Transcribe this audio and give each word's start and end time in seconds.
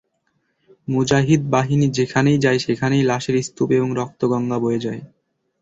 মুজাহিদ 0.87 1.41
বাহিনী 1.49 1.87
যেখানেই 1.97 2.37
যায় 2.37 2.59
সেখানেই 2.59 3.03
লাশের 3.03 3.35
স্তূপ 3.43 3.69
এবং 3.71 3.89
রক্তগঙ্গা 3.95 4.57
বয়ে 4.59 4.83
যায়। 4.85 5.01